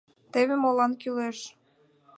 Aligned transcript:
Теве 0.31 0.55
молан 0.63 0.91
кӱлеш: 1.01 1.37